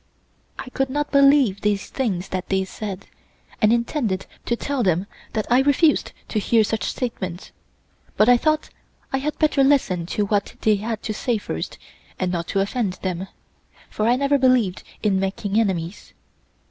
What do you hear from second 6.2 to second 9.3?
to hear such statements, but I thought I